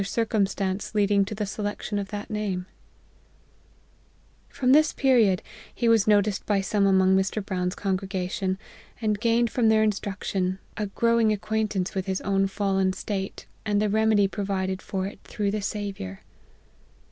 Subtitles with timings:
[0.03, 2.27] circumstance leading to the selection of that"
[4.57, 5.43] From this period,
[5.75, 7.45] he was noticed by some among Mr.
[7.45, 8.57] Brown's congregation,
[8.99, 12.41] and gained from their instruction a growing acquaintance with his S 206 APPENDIX.
[12.41, 16.21] own fallen state, and the remedy provided for it through the Saviour.